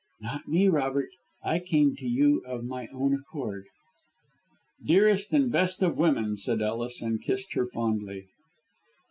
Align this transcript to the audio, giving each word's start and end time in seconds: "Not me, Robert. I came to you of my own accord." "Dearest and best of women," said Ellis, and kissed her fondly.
"Not 0.19 0.47
me, 0.47 0.67
Robert. 0.67 1.11
I 1.43 1.59
came 1.59 1.95
to 1.97 2.07
you 2.07 2.41
of 2.43 2.63
my 2.63 2.87
own 2.87 3.13
accord." 3.13 3.65
"Dearest 4.83 5.31
and 5.31 5.51
best 5.51 5.83
of 5.83 5.95
women," 5.99 6.37
said 6.37 6.59
Ellis, 6.59 7.03
and 7.03 7.21
kissed 7.21 7.53
her 7.53 7.67
fondly. 7.67 8.25